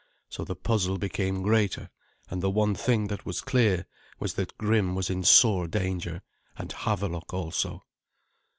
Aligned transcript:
So 0.29 0.43
the 0.43 0.55
puzzle 0.55 0.97
became 0.97 1.43
greater, 1.43 1.91
and 2.27 2.41
the 2.41 2.49
one 2.49 2.73
thing 2.73 3.05
that 3.09 3.23
was 3.23 3.39
clear 3.39 3.85
was 4.19 4.33
that 4.33 4.57
Grim 4.57 4.95
was 4.95 5.11
in 5.11 5.21
sore 5.21 5.67
danger, 5.67 6.23
and 6.57 6.71
Havelok 6.71 7.35
also. 7.35 7.83